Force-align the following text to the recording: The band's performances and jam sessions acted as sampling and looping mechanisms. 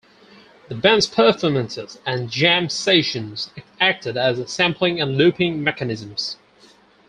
The 0.67 0.73
band's 0.73 1.05
performances 1.05 1.99
and 2.07 2.27
jam 2.27 2.69
sessions 2.69 3.51
acted 3.79 4.17
as 4.17 4.51
sampling 4.51 4.99
and 4.99 5.15
looping 5.15 5.63
mechanisms. 5.63 6.37